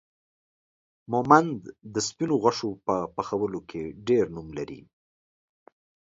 مومند 1.11 1.59
دا 1.93 2.01
سپينو 2.07 2.35
غوښو 2.43 2.69
په 2.85 2.95
پخولو 3.15 3.59
کې 3.69 3.83
ډير 4.07 4.25
نوم 4.35 4.47
لري 4.57 4.79